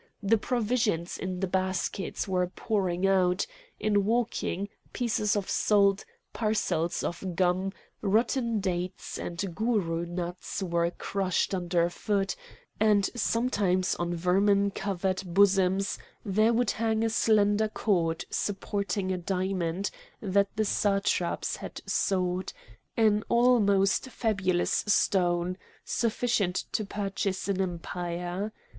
[0.23, 3.45] The provisions in the baskets were pouring out;
[3.79, 11.53] in walking, pieces of salt, parcels of gum, rotten dates, and gourou nuts were crushed
[11.53, 12.35] underfoot;
[12.79, 19.91] and sometimes on vermin covered bosoms there would hang a slender cord supporting a diamond
[20.19, 22.53] that the Satraps had sought,
[22.97, 28.51] an almost fabulous stone, sufficient to purchase an empire.